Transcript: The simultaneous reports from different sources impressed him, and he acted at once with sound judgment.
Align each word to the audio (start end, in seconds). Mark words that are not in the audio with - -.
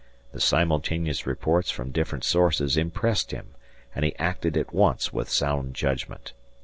The 0.31 0.41
simultaneous 0.41 1.27
reports 1.27 1.69
from 1.69 1.91
different 1.91 2.23
sources 2.23 2.75
impressed 2.75 3.29
him, 3.29 3.53
and 3.93 4.03
he 4.03 4.15
acted 4.17 4.57
at 4.57 4.73
once 4.73 5.13
with 5.13 5.29
sound 5.29 5.75
judgment. 5.75 6.33